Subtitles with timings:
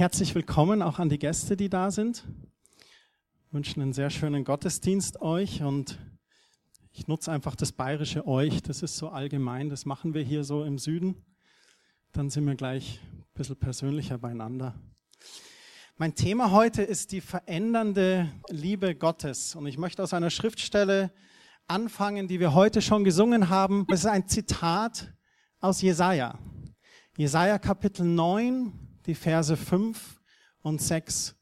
[0.00, 2.24] herzlich willkommen auch an die Gäste, die da sind.
[2.24, 5.98] Wir wünschen einen sehr schönen Gottesdienst euch und
[6.90, 10.64] ich nutze einfach das bayerische euch, das ist so allgemein, das machen wir hier so
[10.64, 11.22] im Süden.
[12.12, 14.74] Dann sind wir gleich ein bisschen persönlicher beieinander.
[15.98, 21.12] Mein Thema heute ist die verändernde Liebe Gottes und ich möchte aus einer Schriftstelle
[21.66, 23.84] anfangen, die wir heute schon gesungen haben.
[23.90, 25.12] Es ist ein Zitat
[25.60, 26.38] aus Jesaja.
[27.18, 30.20] Jesaja Kapitel 9, die Verse 5
[30.62, 31.34] und 6.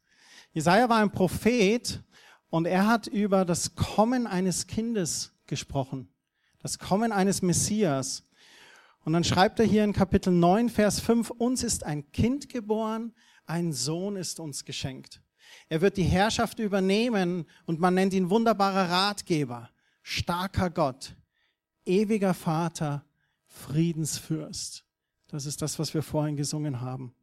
[0.51, 2.03] Jesaja war ein Prophet
[2.49, 6.09] und er hat über das Kommen eines Kindes gesprochen.
[6.59, 8.23] Das Kommen eines Messias.
[9.05, 13.13] Und dann schreibt er hier in Kapitel 9, Vers 5, uns ist ein Kind geboren,
[13.45, 15.21] ein Sohn ist uns geschenkt.
[15.67, 19.69] Er wird die Herrschaft übernehmen und man nennt ihn wunderbarer Ratgeber,
[20.03, 21.15] starker Gott,
[21.85, 23.05] ewiger Vater,
[23.45, 24.85] Friedensfürst.
[25.27, 27.13] Das ist das, was wir vorhin gesungen haben.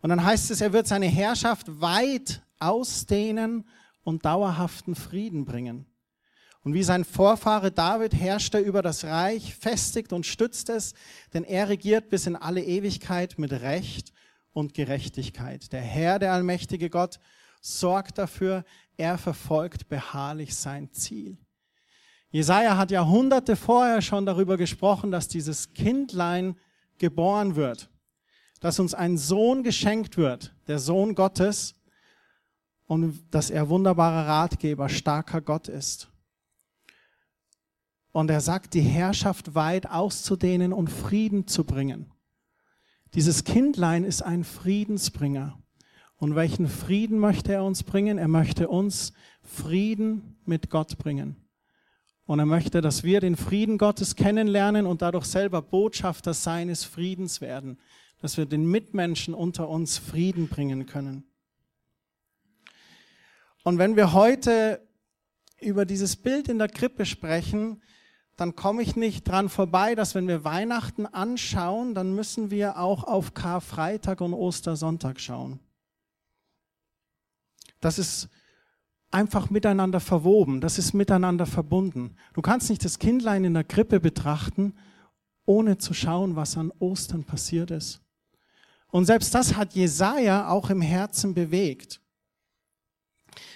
[0.00, 3.68] Und dann heißt es, er wird seine Herrschaft weit ausdehnen
[4.02, 5.86] und dauerhaften Frieden bringen.
[6.62, 10.94] Und wie sein Vorfahre David herrscht er über das Reich, festigt und stützt es,
[11.32, 14.12] denn er regiert bis in alle Ewigkeit mit Recht
[14.52, 15.72] und Gerechtigkeit.
[15.72, 17.20] Der Herr, der allmächtige Gott,
[17.60, 18.64] sorgt dafür,
[18.96, 21.38] er verfolgt beharrlich sein Ziel.
[22.30, 26.56] Jesaja hat Jahrhunderte vorher schon darüber gesprochen, dass dieses Kindlein
[26.98, 27.88] geboren wird
[28.60, 31.74] dass uns ein Sohn geschenkt wird, der Sohn Gottes,
[32.86, 36.08] und dass er wunderbarer Ratgeber, starker Gott ist.
[38.12, 42.10] Und er sagt, die Herrschaft weit auszudehnen und Frieden zu bringen.
[43.14, 45.58] Dieses Kindlein ist ein Friedensbringer.
[46.16, 48.18] Und welchen Frieden möchte er uns bringen?
[48.18, 51.36] Er möchte uns Frieden mit Gott bringen.
[52.24, 57.40] Und er möchte, dass wir den Frieden Gottes kennenlernen und dadurch selber Botschafter seines Friedens
[57.40, 57.78] werden
[58.20, 61.24] dass wir den Mitmenschen unter uns Frieden bringen können.
[63.64, 64.86] Und wenn wir heute
[65.60, 67.82] über dieses Bild in der Krippe sprechen,
[68.36, 73.02] dann komme ich nicht dran vorbei, dass wenn wir Weihnachten anschauen, dann müssen wir auch
[73.04, 75.58] auf Karfreitag und Ostersonntag schauen.
[77.80, 78.28] Das ist
[79.10, 82.16] einfach miteinander verwoben, das ist miteinander verbunden.
[82.32, 84.74] Du kannst nicht das Kindlein in der Krippe betrachten,
[85.44, 88.02] ohne zu schauen, was an Ostern passiert ist.
[88.90, 92.00] Und selbst das hat Jesaja auch im Herzen bewegt.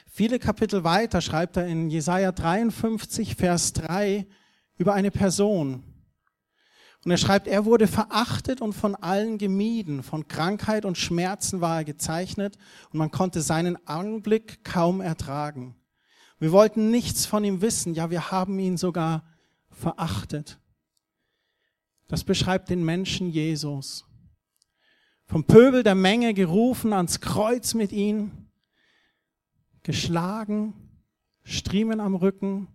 [0.06, 4.26] Viele Kapitel weiter schreibt er in Jesaja 53, Vers 3
[4.76, 5.84] über eine Person.
[7.04, 10.02] Und er schreibt, er wurde verachtet und von allen gemieden.
[10.02, 12.58] Von Krankheit und Schmerzen war er gezeichnet
[12.92, 15.74] und man konnte seinen Anblick kaum ertragen.
[16.38, 17.94] Wir wollten nichts von ihm wissen.
[17.94, 19.24] Ja, wir haben ihn sogar
[19.70, 20.60] verachtet.
[22.06, 24.04] Das beschreibt den Menschen Jesus
[25.32, 28.50] vom Pöbel der Menge gerufen ans Kreuz mit ihm,
[29.82, 30.74] geschlagen,
[31.42, 32.68] Striemen am Rücken,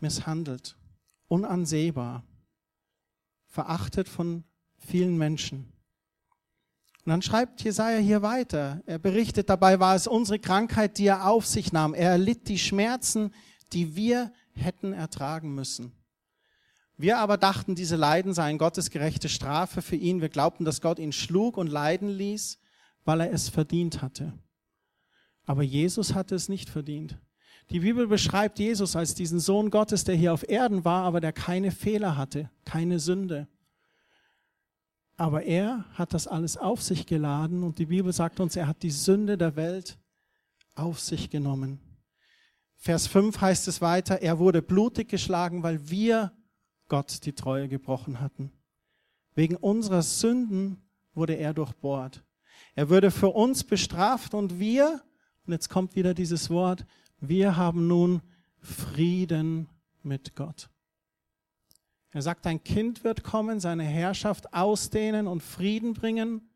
[0.00, 0.76] misshandelt,
[1.28, 2.24] unansehbar,
[3.46, 4.42] verachtet von
[4.78, 5.72] vielen Menschen.
[7.04, 8.82] Und dann schreibt Jesaja hier weiter.
[8.86, 11.94] Er berichtet, dabei war es unsere Krankheit, die er auf sich nahm.
[11.94, 13.32] Er erlitt die Schmerzen,
[13.72, 15.92] die wir hätten ertragen müssen.
[16.96, 20.20] Wir aber dachten, diese Leiden seien Gottes gerechte Strafe für ihn.
[20.20, 22.58] Wir glaubten, dass Gott ihn schlug und leiden ließ,
[23.04, 24.32] weil er es verdient hatte.
[25.44, 27.18] Aber Jesus hatte es nicht verdient.
[27.70, 31.32] Die Bibel beschreibt Jesus als diesen Sohn Gottes, der hier auf Erden war, aber der
[31.32, 33.48] keine Fehler hatte, keine Sünde.
[35.16, 38.82] Aber er hat das alles auf sich geladen und die Bibel sagt uns, er hat
[38.82, 39.98] die Sünde der Welt
[40.74, 41.80] auf sich genommen.
[42.76, 46.32] Vers 5 heißt es weiter, er wurde blutig geschlagen, weil wir
[46.88, 48.52] Gott die Treue gebrochen hatten.
[49.34, 50.82] Wegen unserer Sünden
[51.14, 52.24] wurde er durchbohrt.
[52.74, 55.02] Er würde für uns bestraft und wir,
[55.46, 56.86] und jetzt kommt wieder dieses Wort,
[57.20, 58.22] wir haben nun
[58.60, 59.68] Frieden
[60.02, 60.70] mit Gott.
[62.10, 66.48] Er sagt, ein Kind wird kommen, seine Herrschaft ausdehnen und Frieden bringen.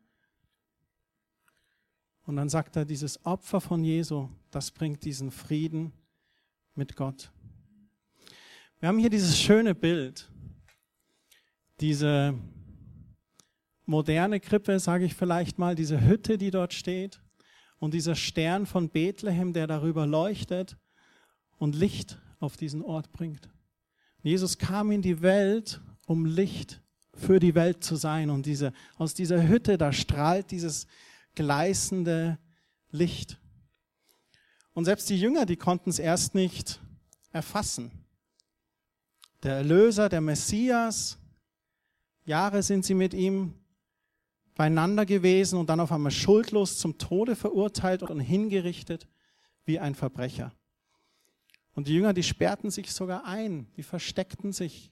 [2.23, 5.91] Und dann sagt er, dieses Opfer von Jesu, das bringt diesen Frieden
[6.75, 7.31] mit Gott.
[8.81, 10.31] Wir haben hier dieses schöne Bild,
[11.81, 12.33] diese
[13.85, 17.21] moderne Krippe, sage ich vielleicht mal, diese Hütte, die dort steht
[17.79, 20.77] und dieser Stern von Bethlehem, der darüber leuchtet
[21.57, 23.49] und Licht auf diesen Ort bringt.
[24.21, 26.81] Jesus kam in die Welt, um Licht
[27.13, 30.87] für die Welt zu sein und diese, aus dieser Hütte, da strahlt dieses
[31.35, 32.39] gleißende
[32.91, 33.41] Licht.
[34.71, 36.79] Und selbst die Jünger, die konnten es erst nicht
[37.33, 37.98] erfassen.
[39.43, 41.17] Der Erlöser, der Messias,
[42.25, 43.53] Jahre sind sie mit ihm
[44.55, 49.07] beieinander gewesen und dann auf einmal schuldlos zum Tode verurteilt und hingerichtet
[49.63, 50.53] wie ein Verbrecher.
[51.73, 54.91] Und die Jünger, die sperrten sich sogar ein, die versteckten sich,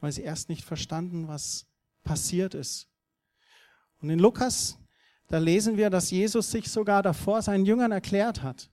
[0.00, 1.66] weil sie erst nicht verstanden, was
[2.02, 2.88] passiert ist.
[4.00, 4.78] Und in Lukas,
[5.28, 8.70] da lesen wir, dass Jesus sich sogar davor seinen Jüngern erklärt hat.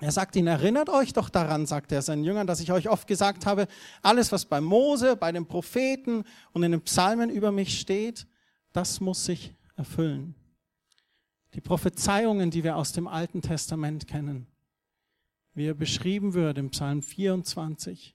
[0.00, 3.08] Er sagt ihnen, erinnert euch doch daran, sagt er seinen Jüngern, dass ich euch oft
[3.08, 3.66] gesagt habe,
[4.00, 8.26] alles, was bei Mose, bei den Propheten und in den Psalmen über mich steht,
[8.72, 10.36] das muss sich erfüllen.
[11.54, 14.46] Die Prophezeiungen, die wir aus dem Alten Testament kennen,
[15.54, 18.14] wie er beschrieben wird im Psalm 24,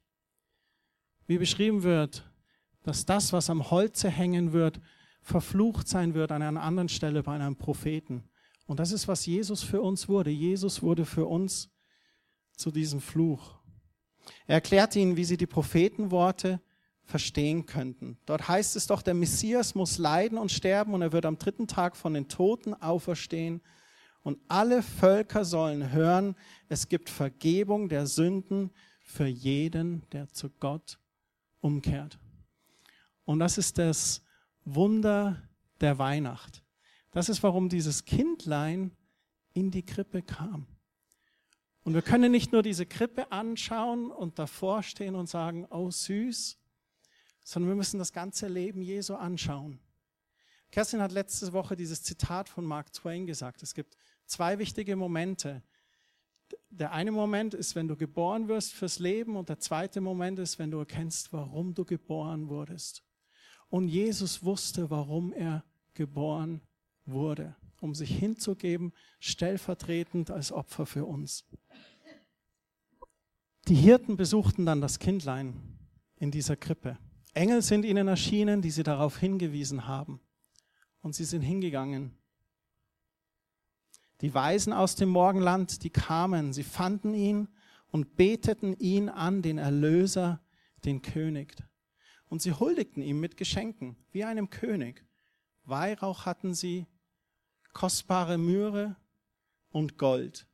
[1.27, 2.29] wie beschrieben wird,
[2.83, 4.79] dass das, was am Holze hängen wird,
[5.21, 8.24] verflucht sein wird an einer anderen Stelle bei einem Propheten.
[8.65, 10.29] Und das ist, was Jesus für uns wurde.
[10.29, 11.72] Jesus wurde für uns
[12.55, 13.55] zu diesem Fluch.
[14.47, 16.61] Er erklärt ihnen, wie sie die Prophetenworte
[17.03, 18.17] verstehen könnten.
[18.25, 21.67] Dort heißt es doch, der Messias muss leiden und sterben und er wird am dritten
[21.67, 23.61] Tag von den Toten auferstehen.
[24.21, 26.35] Und alle Völker sollen hören,
[26.69, 28.71] es gibt Vergebung der Sünden
[29.01, 30.97] für jeden, der zu Gott
[31.59, 32.17] umkehrt.
[33.25, 34.21] Und das ist das
[34.63, 35.41] Wunder
[35.81, 36.63] der Weihnacht.
[37.11, 38.91] Das ist, warum dieses Kindlein
[39.53, 40.67] in die Krippe kam.
[41.83, 46.57] Und wir können nicht nur diese Krippe anschauen und davor stehen und sagen, oh süß,
[47.44, 49.80] sondern wir müssen das ganze Leben Jesu anschauen.
[50.71, 53.62] Kerstin hat letzte Woche dieses Zitat von Mark Twain gesagt.
[53.62, 55.62] Es gibt zwei wichtige Momente.
[56.69, 60.57] Der eine Moment ist, wenn du geboren wirst fürs Leben und der zweite Moment ist,
[60.57, 63.03] wenn du erkennst, warum du geboren wurdest.
[63.69, 65.63] Und Jesus wusste, warum er
[65.94, 66.62] geboren
[67.06, 71.45] wurde, um sich hinzugeben, stellvertretend als Opfer für uns.
[73.68, 75.77] Die Hirten besuchten dann das Kindlein
[76.15, 76.97] in dieser Krippe.
[77.33, 80.21] Engel sind ihnen erschienen, die sie darauf hingewiesen haben.
[81.01, 82.18] Und sie sind hingegangen.
[84.21, 87.50] Die Weisen aus dem Morgenland, die kamen, sie fanden ihn
[87.91, 90.41] und beteten ihn an, den Erlöser,
[90.86, 91.56] den König.
[92.29, 95.06] Und sie huldigten ihm mit Geschenken, wie einem König.
[95.65, 96.88] Weihrauch hatten sie,
[97.73, 98.95] kostbare Myrrhe
[99.69, 100.47] und Gold.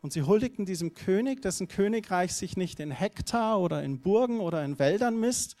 [0.00, 4.64] Und sie huldigten diesem König, dessen Königreich sich nicht in Hektar oder in Burgen oder
[4.64, 5.56] in Wäldern misst,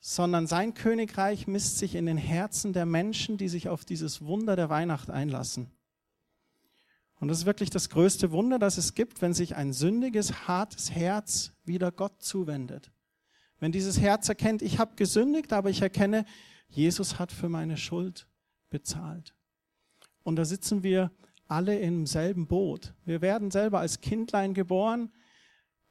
[0.00, 4.56] sondern sein Königreich misst sich in den Herzen der Menschen, die sich auf dieses Wunder
[4.56, 5.70] der Weihnacht einlassen.
[7.20, 10.92] Und das ist wirklich das größte Wunder, das es gibt, wenn sich ein sündiges, hartes
[10.92, 12.92] Herz wieder Gott zuwendet.
[13.58, 16.24] Wenn dieses Herz erkennt, ich habe gesündigt, aber ich erkenne,
[16.68, 18.28] Jesus hat für meine Schuld
[18.70, 19.34] bezahlt.
[20.28, 21.10] Und da sitzen wir
[21.46, 22.92] alle im selben Boot.
[23.06, 25.10] Wir werden selber als Kindlein geboren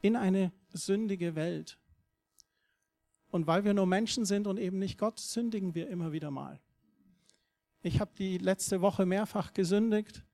[0.00, 1.76] in eine sündige Welt.
[3.32, 6.60] Und weil wir nur Menschen sind und eben nicht Gott, sündigen wir immer wieder mal.
[7.82, 10.24] Ich habe die letzte Woche mehrfach gesündigt,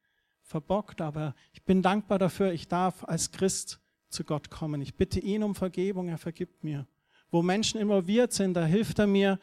[0.43, 3.81] verbockt, aber ich bin dankbar dafür, ich darf als Christ
[4.11, 4.83] zu Gott kommen.
[4.83, 6.87] Ich bitte ihn um Vergebung, er vergibt mir.
[7.31, 9.41] Wo Menschen involviert sind, da hilft er mir,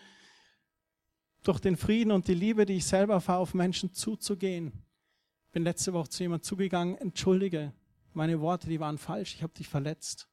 [1.44, 4.72] durch den Frieden und die Liebe, die ich selber fahre, auf Menschen zuzugehen
[5.52, 7.74] bin letzte Woche zu jemand zugegangen, entschuldige,
[8.14, 10.28] meine Worte, die waren falsch, ich habe dich verletzt.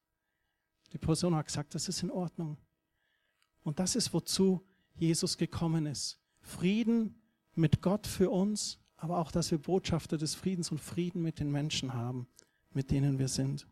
[0.92, 2.56] Die Person hat gesagt, das ist in Ordnung.
[3.62, 6.18] Und das ist, wozu Jesus gekommen ist.
[6.40, 7.20] Frieden
[7.54, 11.50] mit Gott für uns, aber auch, dass wir Botschafter des Friedens und Frieden mit den
[11.50, 12.26] Menschen haben,
[12.70, 13.66] mit denen wir sind.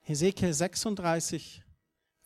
[0.00, 1.62] Hesekiel 36,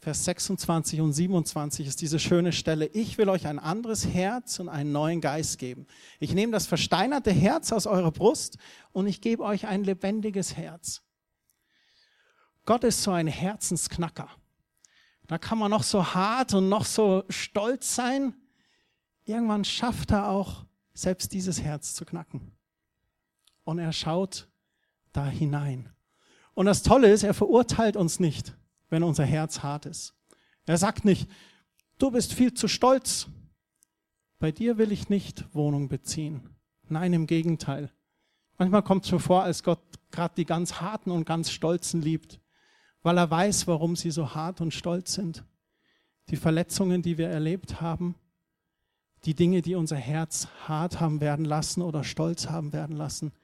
[0.07, 2.87] Vers 26 und 27 ist diese schöne Stelle.
[2.87, 5.89] Ich will euch ein anderes Herz und einen neuen Geist geben.
[6.21, 8.57] Ich nehme das versteinerte Herz aus eurer Brust
[8.93, 11.03] und ich gebe euch ein lebendiges Herz.
[12.67, 14.31] Gott ist so ein Herzensknacker.
[15.27, 18.33] Da kann man noch so hart und noch so stolz sein.
[19.25, 22.53] Irgendwann schafft er auch, selbst dieses Herz zu knacken.
[23.65, 24.49] Und er schaut
[25.13, 25.93] da hinein.
[26.55, 28.57] Und das Tolle ist, er verurteilt uns nicht
[28.97, 30.15] wenn unser Herz hart ist.
[30.65, 31.29] Er sagt nicht,
[31.99, 33.27] du bist viel zu stolz.
[34.39, 36.49] Bei dir will ich nicht Wohnung beziehen.
[36.89, 37.93] Nein, im Gegenteil.
[38.57, 42.41] Manchmal kommt es mir vor, als Gott gerade die ganz harten und ganz stolzen liebt,
[43.03, 45.45] weil er weiß, warum sie so hart und stolz sind.
[46.31, 48.15] Die Verletzungen, die wir erlebt haben,
[49.27, 53.35] die Dinge, die unser Herz hart haben werden lassen oder stolz haben werden lassen,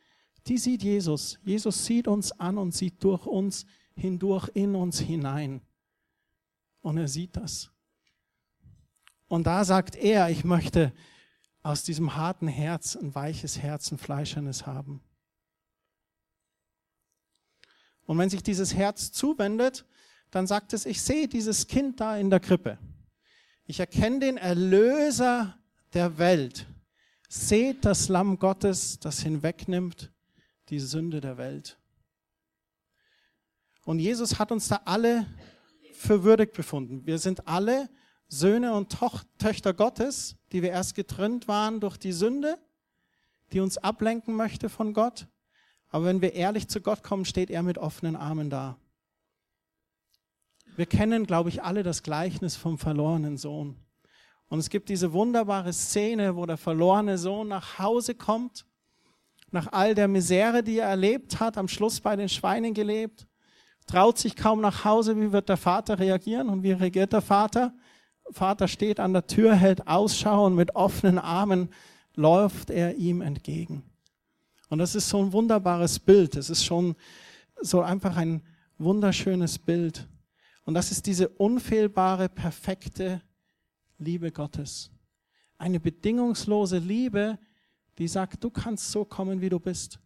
[0.46, 1.38] die sieht Jesus.
[1.42, 5.62] Jesus sieht uns an und sieht durch uns hindurch in uns hinein.
[6.80, 7.70] Und er sieht das.
[9.28, 10.92] Und da sagt er, ich möchte
[11.62, 15.00] aus diesem harten Herz ein weiches Herz, ein fleischernes haben.
[18.04, 19.86] Und wenn sich dieses Herz zuwendet,
[20.30, 22.78] dann sagt es, ich sehe dieses Kind da in der Krippe.
[23.64, 25.56] Ich erkenne den Erlöser
[25.94, 26.66] der Welt.
[27.28, 30.12] Seht das Lamm Gottes, das hinwegnimmt
[30.68, 31.78] die Sünde der Welt.
[33.84, 35.26] Und Jesus hat uns da alle
[35.92, 37.06] für würdig befunden.
[37.06, 37.88] Wir sind alle
[38.28, 38.96] Söhne und
[39.38, 42.58] Töchter Gottes, die wir erst getrennt waren durch die Sünde,
[43.52, 45.26] die uns ablenken möchte von Gott.
[45.88, 48.78] Aber wenn wir ehrlich zu Gott kommen, steht er mit offenen Armen da.
[50.76, 53.76] Wir kennen, glaube ich, alle das Gleichnis vom verlorenen Sohn.
[54.48, 58.64] Und es gibt diese wunderbare Szene, wo der verlorene Sohn nach Hause kommt,
[59.50, 63.26] nach all der Misere, die er erlebt hat, am Schluss bei den Schweinen gelebt,
[63.86, 65.20] traut sich kaum nach Hause.
[65.20, 67.74] Wie wird der Vater reagieren und wie reagiert der Vater?
[68.30, 71.68] Vater steht an der Tür, hält Ausschau und mit offenen Armen
[72.14, 73.82] läuft er ihm entgegen.
[74.68, 76.36] Und das ist so ein wunderbares Bild.
[76.36, 76.94] Es ist schon
[77.60, 78.42] so einfach ein
[78.78, 80.08] wunderschönes Bild.
[80.64, 83.22] Und das ist diese unfehlbare, perfekte
[83.98, 84.90] Liebe Gottes.
[85.58, 87.38] Eine bedingungslose Liebe,
[87.98, 89.98] die sagt, du kannst so kommen, wie du bist.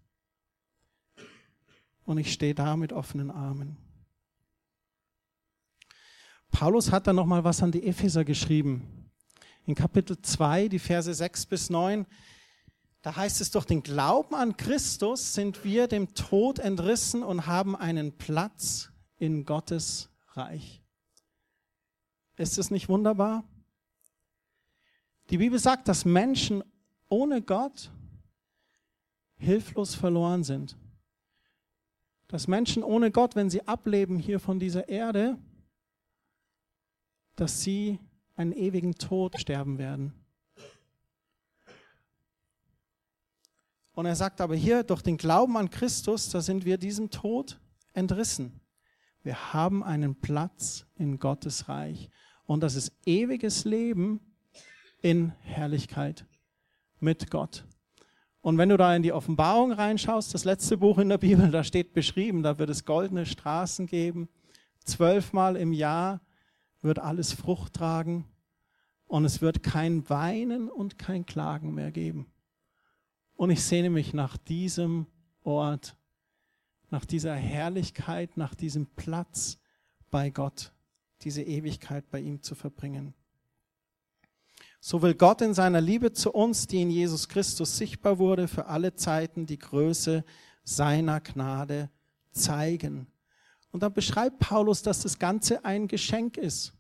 [2.07, 3.77] Und ich stehe da mit offenen Armen.
[6.51, 9.11] Paulus hat da noch mal was an die Epheser geschrieben.
[9.67, 12.07] In Kapitel 2, die Verse 6 bis 9,
[13.03, 17.77] da heißt es, durch den Glauben an Christus sind wir dem Tod entrissen und haben
[17.77, 20.83] einen Platz in Gottes Reich.
[22.37, 23.45] Ist es nicht wunderbar?
[25.31, 26.63] Die Bibel sagt, dass Menschen
[27.09, 27.91] ohne Gott
[29.37, 30.77] hilflos verloren sind.
[32.29, 35.39] Dass Menschen ohne Gott, wenn sie ableben hier von dieser Erde,
[37.37, 38.01] dass sie
[38.35, 40.13] einen ewigen Tod sterben werden.
[43.93, 47.59] Und er sagt aber hier, durch den Glauben an Christus, da sind wir diesem Tod
[47.95, 48.61] entrissen.
[49.23, 52.11] Wir haben einen Platz in Gottes Reich.
[52.45, 54.21] Und das ist ewiges Leben
[55.01, 56.27] in Herrlichkeit
[57.01, 57.65] mit Gott.
[58.47, 61.65] Und wenn du da in die Offenbarung reinschaust, das letzte Buch in der Bibel, da
[61.65, 64.29] steht beschrieben, da wird es goldene Straßen geben.
[64.85, 66.21] Zwölfmal im Jahr
[66.81, 68.25] wird alles Frucht tragen
[69.09, 72.31] und es wird kein Weinen und kein Klagen mehr geben.
[73.35, 75.07] Und ich sehne mich nach diesem
[75.43, 75.97] Ort,
[76.89, 79.59] nach dieser Herrlichkeit, nach diesem Platz
[80.09, 80.73] bei Gott,
[81.23, 83.13] diese Ewigkeit bei ihm zu verbringen.
[84.81, 88.67] So will Gott in seiner Liebe zu uns, die in Jesus Christus sichtbar wurde, für
[88.67, 90.25] alle Zeiten die Größe
[90.65, 91.91] seiner Gnade
[92.33, 93.07] zeigen.
[93.73, 96.77] Und dann beschreibt Paulus, dass das Ganze ein Geschenk ist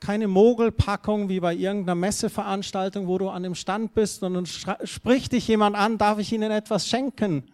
[0.00, 5.32] keine Mogelpackung wie bei irgendeiner Messeveranstaltung, wo du an dem Stand bist und dann spricht
[5.32, 7.44] dich jemand an, darf ich Ihnen etwas schenken?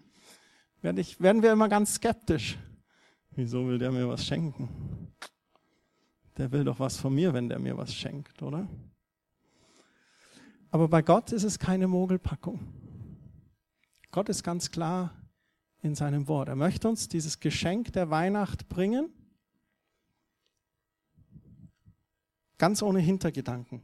[0.82, 2.58] Werden wir immer ganz skeptisch.
[3.30, 4.68] Wieso will der mir was schenken?
[6.36, 8.68] Der will doch was von mir, wenn der mir was schenkt, oder?
[10.70, 12.60] Aber bei Gott ist es keine Mogelpackung.
[14.10, 15.14] Gott ist ganz klar
[15.82, 16.48] in seinem Wort.
[16.48, 19.12] Er möchte uns dieses Geschenk der Weihnacht bringen
[22.58, 23.82] Ganz ohne Hintergedanken.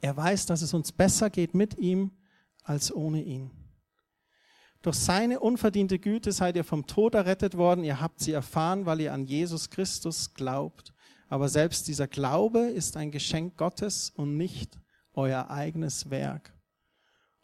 [0.00, 2.12] Er weiß, dass es uns besser geht mit ihm
[2.62, 3.50] als ohne ihn.
[4.82, 7.82] Durch seine unverdiente Güte seid ihr vom Tod errettet worden.
[7.82, 10.92] Ihr habt sie erfahren, weil ihr an Jesus Christus glaubt.
[11.28, 14.78] Aber selbst dieser Glaube ist ein Geschenk Gottes und nicht
[15.12, 16.52] euer eigenes Werk.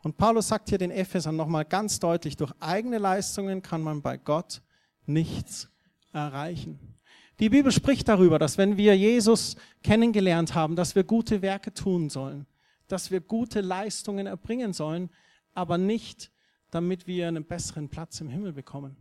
[0.03, 4.17] Und Paulus sagt hier den Ephesern nochmal ganz deutlich, durch eigene Leistungen kann man bei
[4.17, 4.63] Gott
[5.07, 5.69] nichts
[6.13, 6.79] erreichen.
[7.39, 12.11] Die Bibel spricht darüber, dass wenn wir Jesus kennengelernt haben, dass wir gute Werke tun
[12.11, 12.47] sollen,
[12.89, 15.11] dass wir gute Leistungen erbringen sollen,
[15.55, 16.31] aber nicht,
[16.71, 18.97] damit wir einen besseren Platz im Himmel bekommen.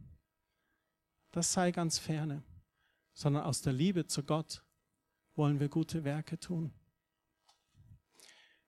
[1.31, 2.43] Das sei ganz ferne,
[3.13, 4.63] sondern aus der Liebe zu Gott
[5.35, 6.71] wollen wir gute Werke tun.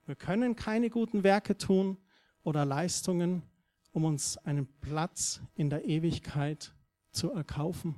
[0.06, 1.98] Wir können keine guten Werke tun
[2.44, 3.44] oder Leistungen,
[3.92, 6.74] um uns einen Platz in der Ewigkeit
[7.12, 7.96] zu erkaufen.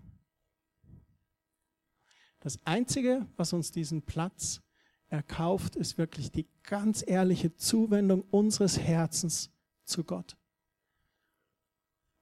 [2.42, 4.62] Das Einzige, was uns diesen Platz
[5.08, 9.50] erkauft, ist wirklich die ganz ehrliche Zuwendung unseres Herzens
[9.84, 10.38] zu Gott.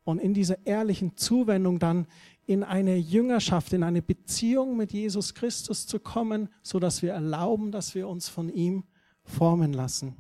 [0.06, 2.08] Und in dieser ehrlichen Zuwendung dann
[2.46, 7.72] in eine Jüngerschaft, in eine Beziehung mit Jesus Christus zu kommen, so dass wir erlauben,
[7.72, 8.84] dass wir uns von ihm
[9.24, 10.16] formen lassen.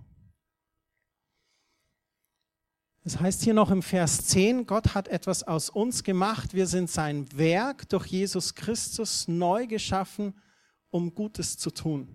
[3.05, 6.53] Es heißt hier noch im Vers 10, Gott hat etwas aus uns gemacht.
[6.53, 10.33] Wir sind sein Werk durch Jesus Christus neu geschaffen,
[10.89, 12.07] um Gutes zu tun.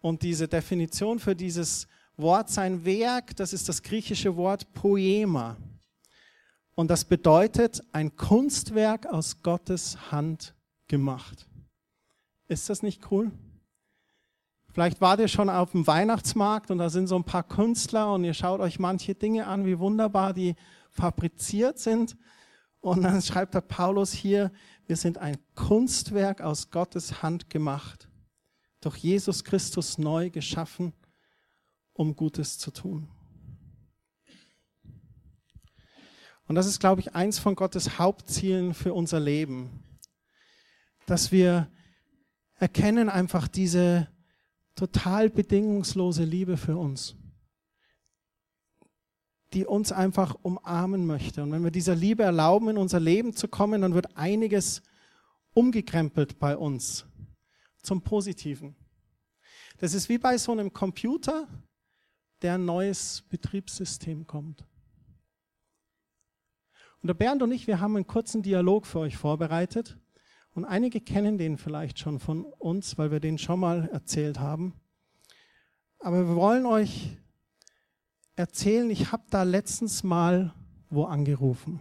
[0.00, 1.86] Und diese Definition für dieses
[2.16, 5.56] Wort sein Werk, das ist das griechische Wort Poema.
[6.74, 10.54] Und das bedeutet ein Kunstwerk aus Gottes Hand
[10.88, 11.46] gemacht.
[12.48, 13.30] Ist das nicht cool?
[14.72, 18.24] Vielleicht wart ihr schon auf dem Weihnachtsmarkt und da sind so ein paar Künstler und
[18.24, 20.54] ihr schaut euch manche Dinge an, wie wunderbar die
[20.90, 22.16] fabriziert sind.
[22.80, 24.50] Und dann schreibt der Paulus hier,
[24.86, 28.08] wir sind ein Kunstwerk aus Gottes Hand gemacht,
[28.80, 30.94] durch Jesus Christus neu geschaffen,
[31.92, 33.08] um Gutes zu tun.
[36.52, 39.70] Und das ist, glaube ich, eins von Gottes Hauptzielen für unser Leben,
[41.06, 41.70] dass wir
[42.56, 44.06] erkennen einfach diese
[44.74, 47.16] total bedingungslose Liebe für uns,
[49.54, 51.42] die uns einfach umarmen möchte.
[51.42, 54.82] Und wenn wir dieser Liebe erlauben, in unser Leben zu kommen, dann wird einiges
[55.54, 57.06] umgekrempelt bei uns
[57.82, 58.76] zum Positiven.
[59.78, 61.48] Das ist wie bei so einem Computer,
[62.42, 64.66] der ein neues Betriebssystem kommt.
[67.02, 69.98] Und der Bernd und ich, wir haben einen kurzen Dialog für euch vorbereitet.
[70.54, 74.74] Und einige kennen den vielleicht schon von uns, weil wir den schon mal erzählt haben.
[75.98, 77.16] Aber wir wollen euch
[78.36, 80.54] erzählen, ich habe da letztens mal
[80.90, 81.80] wo angerufen.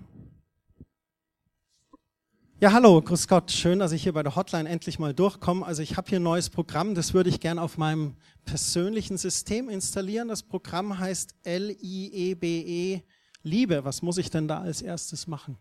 [2.60, 3.52] Ja, hallo, grüß Gott.
[3.52, 5.64] Schön, dass ich hier bei der Hotline endlich mal durchkomme.
[5.64, 9.70] Also ich habe hier ein neues Programm, das würde ich gerne auf meinem persönlichen System
[9.70, 10.30] installieren.
[10.30, 13.04] Das Programm heißt L-I-E-B-E
[13.44, 13.84] Liebe.
[13.84, 15.58] Was muss ich denn da als erstes machen?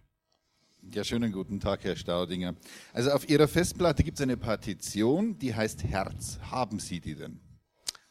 [0.93, 2.55] Ja, schönen guten Tag, Herr Staudinger.
[2.93, 6.39] Also auf Ihrer Festplatte gibt es eine Partition, die heißt Herz.
[6.51, 7.39] Haben Sie die denn?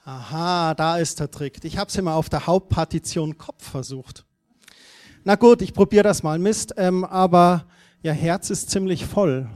[0.05, 1.63] Aha, da ist der Trick.
[1.63, 4.25] Ich habe es immer auf der Hauptpartition Kopf versucht.
[5.23, 6.39] Na gut, ich probiere das mal.
[6.39, 7.65] Mist, ähm, aber
[8.01, 9.49] ja, Herz ist ziemlich voll.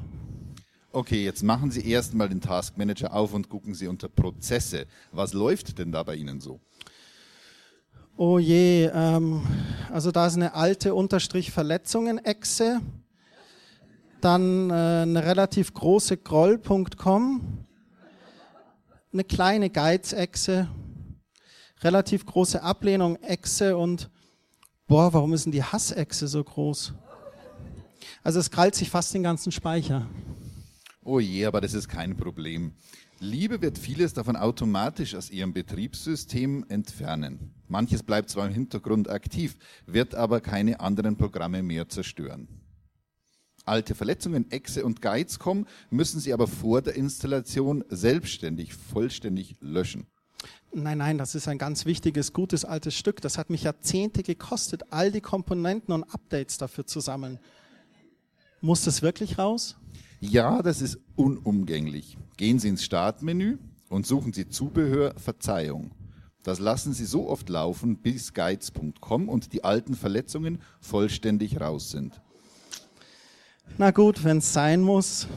[0.91, 4.85] Okay, jetzt machen Sie erstmal den Taskmanager auf und gucken Sie unter Prozesse.
[5.11, 6.59] Was läuft denn da bei Ihnen so?
[8.15, 9.41] Oh je, ähm,
[9.91, 12.81] also da ist eine alte Unterstrich Verletzungen-Echse
[14.23, 17.65] dann äh, eine relativ große Groll.com,
[19.11, 20.69] eine kleine Geizechse,
[21.81, 24.09] relativ große Ablehnung Echse und
[24.87, 26.93] boah, warum ist denn die Hassechse so groß?
[28.23, 30.07] Also es krallt sich fast den ganzen Speicher.
[31.03, 32.73] Oh je, aber das ist kein Problem.
[33.23, 37.53] Liebe wird vieles davon automatisch aus ihrem Betriebssystem entfernen.
[37.67, 39.55] Manches bleibt zwar im Hintergrund aktiv,
[39.85, 42.47] wird aber keine anderen Programme mehr zerstören
[43.65, 50.07] alte Verletzungen, Echse und Geiz kommen, müssen Sie aber vor der Installation selbstständig, vollständig löschen.
[50.73, 53.21] Nein, nein, das ist ein ganz wichtiges, gutes altes Stück.
[53.21, 57.39] Das hat mich Jahrzehnte gekostet, all die Komponenten und Updates dafür zu sammeln.
[58.59, 59.77] Muss das wirklich raus?
[60.29, 62.17] Ja, das ist unumgänglich.
[62.37, 63.57] Gehen Sie ins Startmenü
[63.89, 65.91] und suchen Sie Zubehör Verzeihung.
[66.43, 72.21] Das lassen Sie so oft laufen, bis geiz.com und die alten Verletzungen vollständig raus sind.
[73.77, 75.27] Na gut, wenn es sein muss.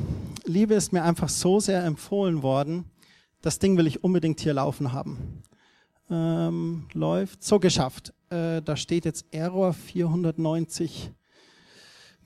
[0.44, 2.84] Liebe ist mir einfach so sehr empfohlen worden.
[3.42, 5.42] Das Ding will ich unbedingt hier laufen haben.
[6.08, 7.42] Ähm, läuft.
[7.42, 8.14] So geschafft.
[8.30, 11.10] Äh, da steht jetzt Error 490.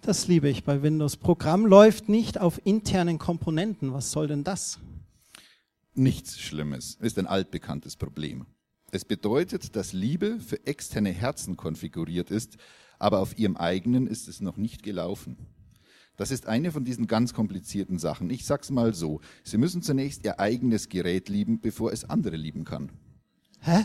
[0.03, 1.19] Das liebe ich bei Windows.
[1.19, 3.93] Programm läuft nicht auf internen Komponenten.
[3.93, 4.79] Was soll denn das?
[5.95, 6.95] Nichts Schlimmes.
[7.01, 8.47] Ist ein altbekanntes Problem.
[8.93, 12.57] Es bedeutet, dass Liebe für externe Herzen konfiguriert ist,
[12.99, 15.37] aber auf ihrem eigenen ist es noch nicht gelaufen.
[16.17, 18.31] Das ist eine von diesen ganz komplizierten Sachen.
[18.31, 19.21] Ich sag's mal so.
[19.45, 22.91] Sie müssen zunächst Ihr eigenes Gerät lieben, bevor es andere lieben kann.
[23.61, 23.85] Hä?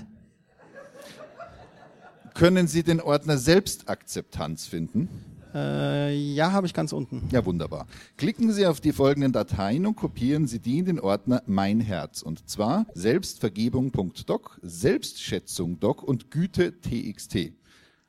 [2.34, 5.10] Können Sie den Ordner Selbstakzeptanz finden?
[5.56, 7.30] Äh, ja, habe ich ganz unten.
[7.32, 7.88] Ja, wunderbar.
[8.18, 12.22] Klicken Sie auf die folgenden Dateien und kopieren Sie die in den Ordner Mein Herz.
[12.22, 17.54] Und zwar Selbstvergebung.doc, Selbstschätzung.doc und Güte.txt.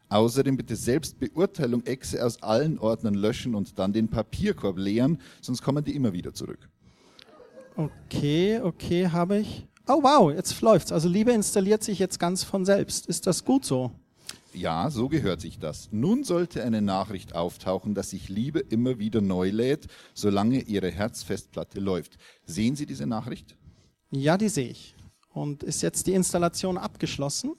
[0.09, 5.85] Außerdem bitte Selbstbeurteilung Exe aus allen Ordnern löschen und dann den Papierkorb leeren, sonst kommen
[5.85, 6.69] die immer wieder zurück.
[7.77, 9.67] Okay, okay, habe ich.
[9.87, 10.91] Oh wow, jetzt läuft's.
[10.91, 13.07] Also Liebe installiert sich jetzt ganz von selbst.
[13.07, 13.93] Ist das gut so?
[14.57, 15.91] Ja, so gehört sich das.
[15.93, 21.79] Nun sollte eine Nachricht auftauchen, dass sich Liebe immer wieder neu lädt, solange Ihre Herzfestplatte
[21.79, 22.17] läuft.
[22.47, 23.55] Sehen Sie diese Nachricht?
[24.11, 24.95] Ja, die sehe ich.
[25.35, 27.53] Und ist jetzt die Installation abgeschlossen?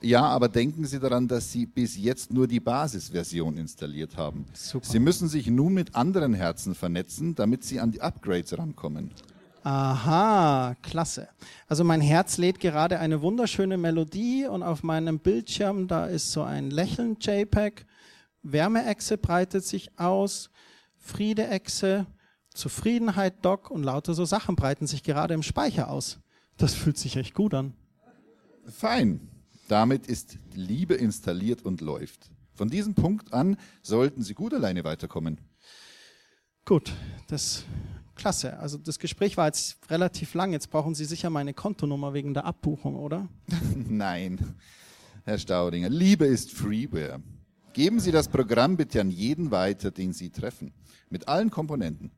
[0.00, 4.46] Ja, aber denken Sie daran, dass Sie bis jetzt nur die Basisversion installiert haben.
[4.52, 4.86] Super.
[4.86, 9.10] Sie müssen sich nun mit anderen Herzen vernetzen, damit Sie an die Upgrades rankommen.
[9.62, 11.28] Aha, klasse.
[11.66, 16.42] Also mein Herz lädt gerade eine wunderschöne Melodie und auf meinem Bildschirm, da ist so
[16.42, 17.84] ein Lächeln JPEG,
[18.42, 20.50] Wärmeechse breitet sich aus,
[20.96, 22.06] Friedeechse,
[22.54, 26.18] Zufriedenheit Doc und lauter so Sachen breiten sich gerade im Speicher aus.
[26.56, 27.74] Das fühlt sich echt gut an.
[28.66, 29.28] Fein.
[29.68, 32.30] Damit ist Liebe installiert und läuft.
[32.54, 35.40] Von diesem Punkt an sollten Sie gut alleine weiterkommen.
[36.64, 36.92] Gut,
[37.28, 37.64] das
[38.18, 38.58] klasse.
[38.58, 40.52] Also das Gespräch war jetzt relativ lang.
[40.52, 43.28] Jetzt brauchen Sie sicher meine Kontonummer wegen der Abbuchung, oder?
[43.88, 44.56] Nein,
[45.24, 45.88] Herr Staudinger.
[45.88, 47.22] Liebe ist Freeware.
[47.72, 50.74] Geben Sie das Programm bitte an jeden weiter, den Sie treffen.
[51.08, 52.10] Mit allen Komponenten.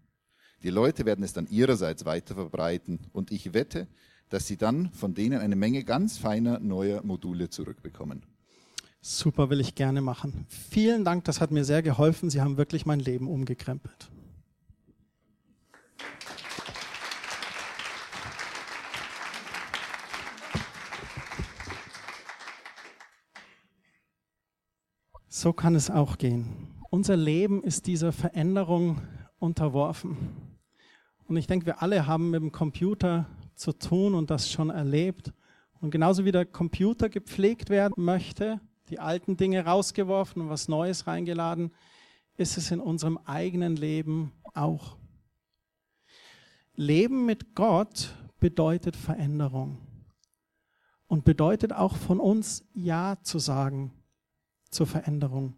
[0.62, 3.86] Die Leute werden es dann ihrerseits weiter verbreiten und ich wette,
[4.28, 8.22] dass Sie dann von denen eine Menge ganz feiner neuer Module zurückbekommen.
[9.02, 10.46] Super, will ich gerne machen.
[10.48, 12.28] Vielen Dank, das hat mir sehr geholfen.
[12.28, 14.10] Sie haben wirklich mein Leben umgekrempelt.
[25.40, 26.68] So kann es auch gehen.
[26.90, 29.00] Unser Leben ist dieser Veränderung
[29.38, 30.18] unterworfen.
[31.24, 33.24] Und ich denke, wir alle haben mit dem Computer
[33.54, 35.32] zu tun und das schon erlebt.
[35.80, 41.06] Und genauso wie der Computer gepflegt werden möchte, die alten Dinge rausgeworfen und was Neues
[41.06, 41.72] reingeladen,
[42.36, 44.98] ist es in unserem eigenen Leben auch.
[46.74, 49.78] Leben mit Gott bedeutet Veränderung
[51.06, 53.94] und bedeutet auch von uns Ja zu sagen
[54.70, 55.54] zur Veränderung.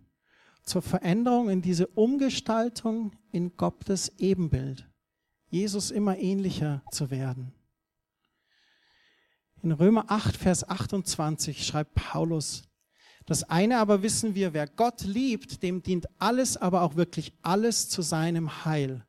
[0.64, 4.88] Zur Veränderung in diese Umgestaltung in Gottes Ebenbild.
[5.48, 7.52] Jesus immer ähnlicher zu werden.
[9.62, 12.64] In Römer 8, Vers 28 schreibt Paulus,
[13.26, 17.88] das eine aber wissen wir, wer Gott liebt, dem dient alles, aber auch wirklich alles
[17.88, 19.06] zu seinem Heil.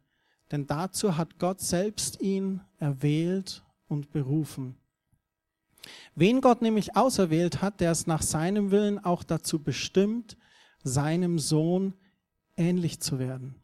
[0.52, 4.76] Denn dazu hat Gott selbst ihn erwählt und berufen.
[6.16, 10.38] Wen Gott nämlich auserwählt hat, der ist nach seinem Willen auch dazu bestimmt,
[10.84, 11.94] seinem Sohn
[12.56, 13.56] ähnlich zu werden,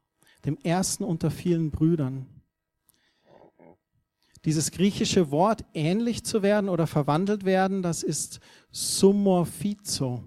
[0.45, 2.25] dem ersten unter vielen Brüdern.
[4.45, 8.39] Dieses griechische Wort ähnlich zu werden oder verwandelt werden, das ist
[8.71, 10.23] summorphizo.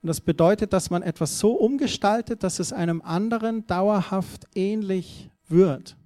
[0.00, 5.96] Und das bedeutet, dass man etwas so umgestaltet, dass es einem anderen dauerhaft ähnlich wird.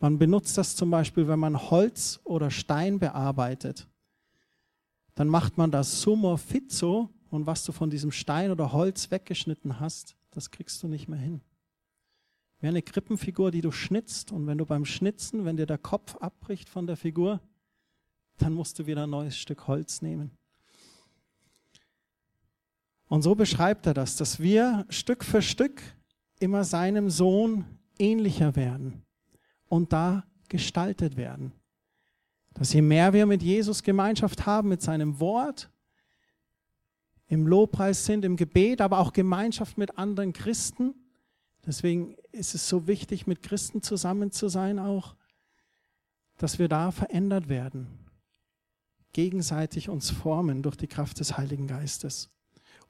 [0.00, 3.88] Man benutzt das zum Beispiel, wenn man Holz oder Stein bearbeitet.
[5.14, 10.16] Dann macht man das summorphizo und was du von diesem Stein oder Holz weggeschnitten hast,
[10.30, 11.40] das kriegst du nicht mehr hin.
[12.60, 16.16] Wie eine Krippenfigur, die du schnitzt und wenn du beim Schnitzen, wenn dir der Kopf
[16.16, 17.40] abbricht von der Figur,
[18.36, 20.30] dann musst du wieder ein neues Stück Holz nehmen.
[23.08, 25.82] Und so beschreibt er das, dass wir Stück für Stück
[26.38, 27.64] immer seinem Sohn
[27.98, 29.02] ähnlicher werden
[29.68, 31.52] und da gestaltet werden.
[32.54, 35.70] Dass je mehr wir mit Jesus Gemeinschaft haben, mit seinem Wort,
[37.28, 40.94] im Lobpreis sind, im Gebet, aber auch Gemeinschaft mit anderen Christen.
[41.66, 45.14] Deswegen ist es so wichtig, mit Christen zusammen zu sein auch,
[46.38, 47.86] dass wir da verändert werden,
[49.12, 52.30] gegenseitig uns formen durch die Kraft des Heiligen Geistes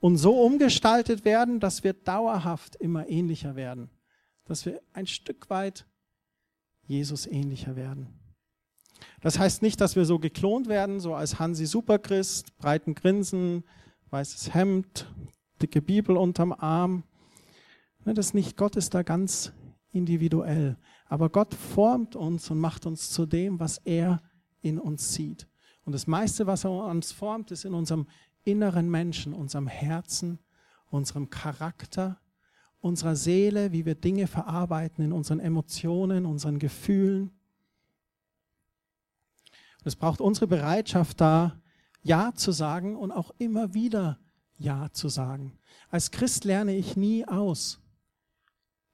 [0.00, 3.90] und so umgestaltet werden, dass wir dauerhaft immer ähnlicher werden,
[4.44, 5.86] dass wir ein Stück weit
[6.88, 8.08] Jesus ähnlicher werden.
[9.20, 13.64] Das heißt nicht, dass wir so geklont werden, so als Hansi Superchrist, breiten Grinsen,
[14.10, 15.12] weißes Hemd,
[15.60, 17.04] dicke Bibel unterm Arm.
[18.04, 19.52] Ne, das nicht, Gott ist da ganz
[19.90, 20.76] individuell.
[21.06, 24.22] Aber Gott formt uns und macht uns zu dem, was er
[24.60, 25.46] in uns sieht.
[25.84, 28.06] Und das meiste, was er uns formt, ist in unserem
[28.44, 30.38] inneren Menschen, unserem Herzen,
[30.90, 32.20] unserem Charakter,
[32.80, 37.30] unserer Seele, wie wir Dinge verarbeiten, in unseren Emotionen, unseren Gefühlen.
[39.84, 41.60] Es braucht unsere Bereitschaft da,
[42.02, 44.18] Ja zu sagen und auch immer wieder
[44.56, 45.58] Ja zu sagen.
[45.90, 47.80] Als Christ lerne ich nie aus.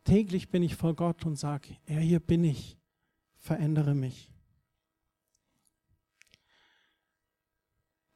[0.04, 2.78] Täglich bin ich vor Gott und sage, er hier bin ich,
[3.36, 4.30] verändere mich.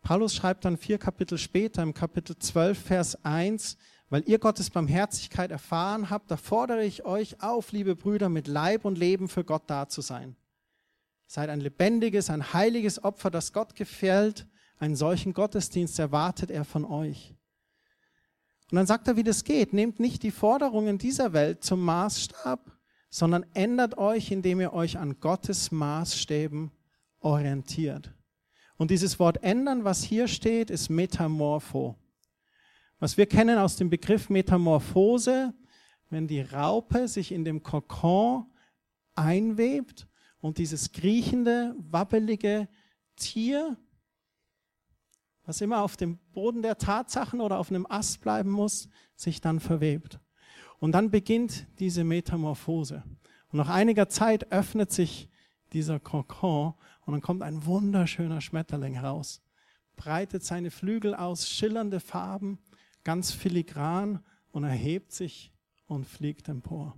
[0.03, 3.77] Paulus schreibt dann vier Kapitel später, im Kapitel 12, Vers 1,
[4.11, 8.85] weil ihr Gottes Barmherzigkeit erfahren habt, da fordere ich euch auf, liebe Brüder, mit Leib
[8.85, 10.37] und Leben für Gott da zu sein.
[11.27, 14.47] Seid ein lebendiges, ein heiliges Opfer, das Gott gefällt.
[14.79, 17.35] Einen solchen Gottesdienst erwartet er von euch.
[18.71, 19.73] Und dann sagt er, wie das geht.
[19.75, 22.73] Nehmt nicht die Forderungen dieser Welt zum Maßstab,
[23.11, 26.71] sondern ändert euch, indem ihr euch an Gottes Maßstäben
[27.21, 28.15] orientiert.
[28.77, 31.97] Und dieses Wort ändern, was hier steht, ist Metamorpho.
[33.01, 35.55] Was wir kennen aus dem Begriff Metamorphose,
[36.11, 38.47] wenn die Raupe sich in dem Kokon
[39.15, 40.09] einwebt
[40.41, 42.69] und dieses kriechende, wabbelige
[43.15, 43.77] Tier,
[45.45, 49.61] was immer auf dem Boden der Tatsachen oder auf einem Ast bleiben muss, sich dann
[49.61, 50.19] verwebt.
[50.81, 53.05] Und dann beginnt diese Metamorphose.
[53.51, 55.29] Und nach einiger Zeit öffnet sich
[55.73, 56.75] dieser Kokon
[57.07, 59.41] und dann kommt ein wunderschöner Schmetterling heraus,
[59.97, 62.59] breitet seine Flügel aus, schillernde Farben,
[63.09, 65.51] ganz filigran und erhebt sich
[65.87, 66.95] und fliegt empor.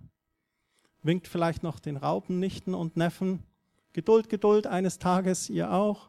[1.04, 3.44] winkt vielleicht noch den Raupen, Nichten und Neffen.
[3.92, 6.08] Geduld, Geduld, eines Tages ihr auch.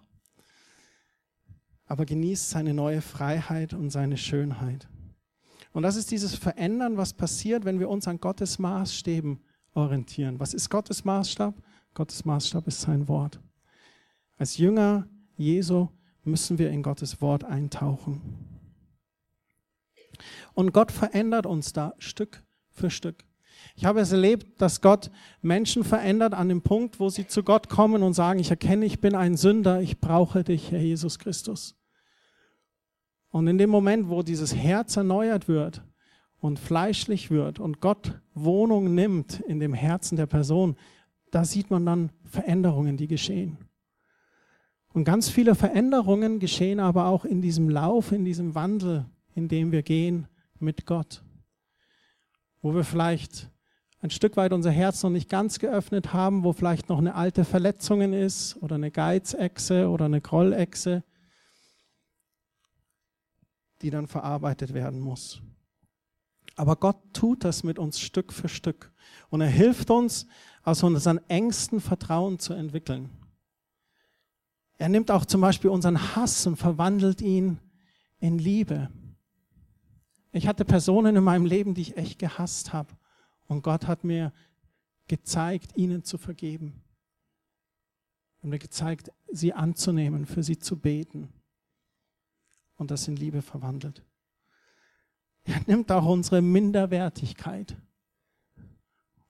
[1.86, 4.90] Aber genießt seine neue Freiheit und seine Schönheit.
[5.72, 9.40] Und das ist dieses Verändern, was passiert, wenn wir uns an Gottes Maßstäben
[9.76, 10.40] orientieren.
[10.40, 11.54] Was ist Gottes Maßstab?
[11.94, 13.40] Gottes Maßstab ist sein Wort.
[14.40, 15.90] Als Jünger Jesu
[16.24, 18.51] müssen wir in Gottes Wort eintauchen.
[20.54, 23.24] Und Gott verändert uns da Stück für Stück.
[23.76, 27.70] Ich habe es erlebt, dass Gott Menschen verändert an dem Punkt, wo sie zu Gott
[27.70, 31.76] kommen und sagen, ich erkenne, ich bin ein Sünder, ich brauche dich, Herr Jesus Christus.
[33.30, 35.84] Und in dem Moment, wo dieses Herz erneuert wird
[36.40, 40.76] und fleischlich wird und Gott Wohnung nimmt in dem Herzen der Person,
[41.32, 43.58] da sieht man dann Veränderungen, die geschehen.
[44.94, 49.72] Und ganz viele Veränderungen geschehen aber auch in diesem Lauf, in diesem Wandel, in dem
[49.72, 50.28] wir gehen
[50.60, 51.24] mit Gott.
[52.62, 53.50] Wo wir vielleicht
[54.02, 57.46] ein Stück weit unser Herz noch nicht ganz geöffnet haben, wo vielleicht noch eine alte
[57.46, 61.04] Verletzung ist oder eine Geizechse oder eine Grollechse,
[63.82, 65.42] die dann verarbeitet werden muss.
[66.56, 68.92] Aber Gott tut das mit uns Stück für Stück.
[69.30, 70.28] Und er hilft uns,
[70.64, 73.10] aus unseren Ängsten Vertrauen zu entwickeln.
[74.78, 77.60] Er nimmt auch zum Beispiel unseren Hass und verwandelt ihn
[78.20, 78.90] in Liebe.
[80.32, 82.90] Ich hatte Personen in meinem Leben, die ich echt gehasst habe.
[83.48, 84.32] Und Gott hat mir
[85.08, 86.82] gezeigt, ihnen zu vergeben.
[88.42, 91.30] Und mir gezeigt, sie anzunehmen, für sie zu beten.
[92.78, 94.04] Und das in Liebe verwandelt.
[95.44, 97.76] Er nimmt auch unsere Minderwertigkeit.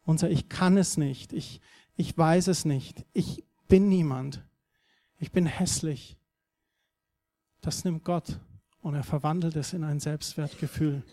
[0.04, 1.34] Unser Ich kann es nicht.
[1.34, 1.62] Ich,
[1.96, 3.06] ich weiß es nicht.
[3.14, 4.44] Ich bin niemand.
[5.18, 6.18] Ich bin hässlich.
[7.62, 8.40] Das nimmt Gott
[8.82, 11.04] und er verwandelt es in ein Selbstwertgefühl.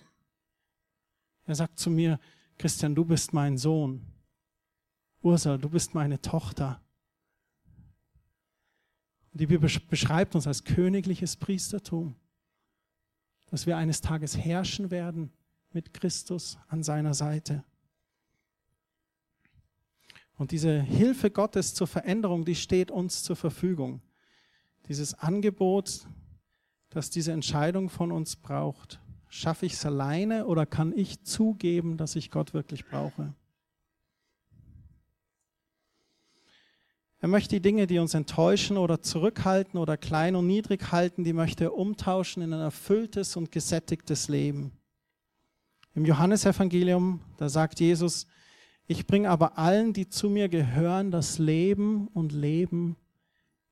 [1.47, 2.19] Er sagt zu mir,
[2.59, 4.05] Christian, du bist mein Sohn.
[5.23, 6.81] Ursula, du bist meine Tochter.
[9.33, 12.17] Die Bibel beschreibt uns als königliches Priestertum,
[13.47, 15.33] dass wir eines Tages herrschen werden
[15.73, 17.65] mit Christus an seiner Seite.
[20.37, 24.01] Und diese Hilfe Gottes zur Veränderung, die steht uns zur Verfügung.
[24.89, 26.07] Dieses Angebot,
[26.91, 29.01] das diese Entscheidung von uns braucht.
[29.29, 33.35] Schaffe ich es alleine oder kann ich zugeben, dass ich Gott wirklich brauche?
[37.21, 41.33] Er möchte die Dinge, die uns enttäuschen oder zurückhalten oder klein und niedrig halten, die
[41.33, 44.73] möchte er umtauschen in ein erfülltes und gesättigtes Leben.
[45.95, 48.29] Im Johannesevangelium, da sagt Jesus,
[48.87, 52.97] ich bringe aber allen, die zu mir gehören, das Leben und Leben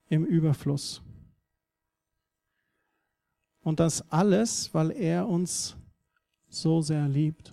[0.08, 1.02] im Überfluss.
[3.66, 5.76] Und das alles, weil er uns
[6.46, 7.52] so sehr liebt.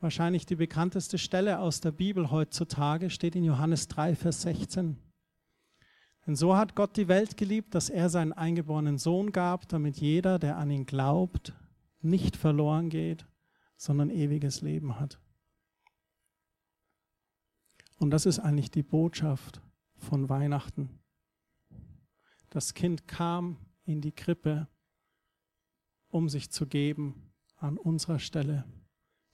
[0.00, 4.98] Wahrscheinlich die bekannteste Stelle aus der Bibel heutzutage steht in Johannes 3, Vers 16.
[6.26, 10.40] Denn so hat Gott die Welt geliebt, dass er seinen eingeborenen Sohn gab, damit jeder,
[10.40, 11.54] der an ihn glaubt,
[12.00, 13.28] nicht verloren geht,
[13.76, 15.20] sondern ewiges Leben hat.
[18.00, 19.62] Und das ist eigentlich die Botschaft
[19.98, 20.97] von Weihnachten.
[22.58, 24.66] Das Kind kam in die Krippe,
[26.08, 28.64] um sich zu geben an unserer Stelle,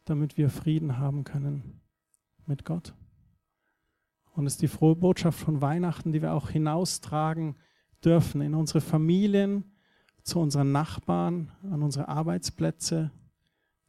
[0.04, 1.80] damit wir Frieden haben können
[2.44, 2.92] mit Gott.
[4.32, 7.56] Und es ist die frohe Botschaft von Weihnachten, die wir auch hinaustragen
[8.04, 9.72] dürfen in unsere Familien,
[10.22, 13.10] zu unseren Nachbarn, an unsere Arbeitsplätze,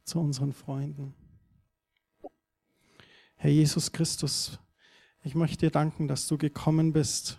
[0.04, 1.14] zu unseren Freunden.
[3.34, 4.58] Herr Jesus Christus,
[5.22, 7.38] ich möchte dir danken, dass du gekommen bist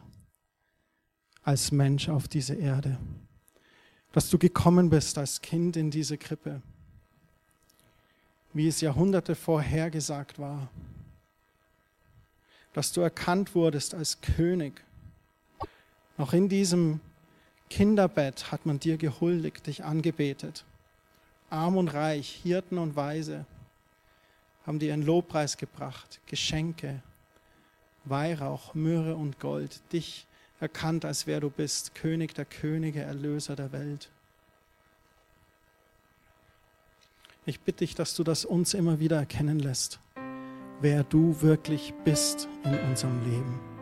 [1.48, 2.98] als Mensch auf diese Erde.
[4.12, 6.62] Dass du gekommen bist als Kind in diese Krippe,
[8.52, 10.68] wie es Jahrhunderte vorher gesagt war.
[12.74, 14.84] Dass du erkannt wurdest als König.
[16.18, 17.00] Noch in diesem
[17.70, 20.66] Kinderbett hat man dir gehuldigt, dich angebetet.
[21.50, 23.46] Arm und reich, Hirten und Weise
[24.66, 27.02] haben dir einen Lobpreis gebracht, Geschenke,
[28.04, 30.27] Weihrauch, Myrrhe und Gold, dich
[30.60, 34.10] erkannt, als wer du bist, König der Könige, Erlöser der Welt.
[37.46, 40.00] Ich bitte dich, dass du das uns immer wieder erkennen lässt,
[40.82, 43.77] wer du wirklich bist in unserem Leben.